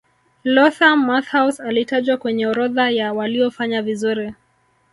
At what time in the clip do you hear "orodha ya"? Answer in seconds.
2.47-3.13